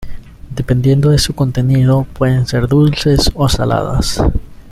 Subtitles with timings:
[0.49, 4.19] Dependiendo de su contenido pueden ser dulces o saladas.